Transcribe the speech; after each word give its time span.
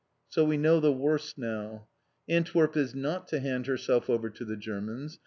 So 0.29 0.43
we 0.43 0.57
know 0.57 0.79
the 0.79 0.91
worst 0.91 1.37
now. 1.37 1.87
Antwerp 2.27 2.75
is 2.75 2.95
not 2.95 3.27
to 3.27 3.39
hand 3.39 3.67
herself 3.67 4.09
over 4.09 4.31
to 4.31 4.43
the 4.43 4.57
Germans. 4.57 5.19